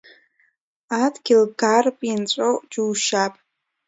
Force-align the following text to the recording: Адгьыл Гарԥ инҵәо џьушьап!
Адгьыл 1.03 1.43
Гарԥ 1.59 1.97
инҵәо 2.11 2.49
џьушьап! 2.71 3.33